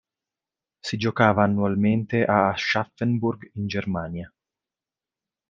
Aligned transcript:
Si 0.79 0.97
giocava 0.97 1.43
annualmente 1.43 2.25
a 2.25 2.49
Aschaffenburg 2.49 3.51
in 3.53 3.67
Germania. 3.67 4.33